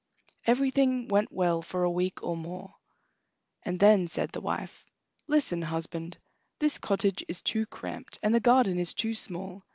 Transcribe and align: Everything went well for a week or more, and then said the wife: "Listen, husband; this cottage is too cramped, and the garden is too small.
Everything 0.47 1.07
went 1.09 1.31
well 1.31 1.61
for 1.61 1.83
a 1.83 1.91
week 1.91 2.23
or 2.23 2.35
more, 2.35 2.73
and 3.63 3.79
then 3.79 4.07
said 4.07 4.31
the 4.31 4.41
wife: 4.41 4.83
"Listen, 5.27 5.61
husband; 5.61 6.17
this 6.57 6.79
cottage 6.79 7.23
is 7.27 7.43
too 7.43 7.67
cramped, 7.67 8.17
and 8.23 8.33
the 8.33 8.39
garden 8.39 8.79
is 8.79 8.95
too 8.95 9.13
small. 9.13 9.63